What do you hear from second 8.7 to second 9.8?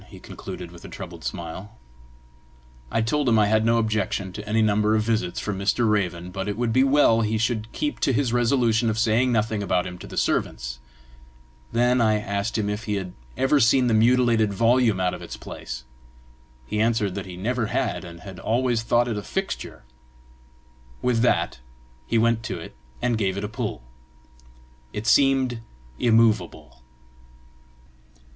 of saying nothing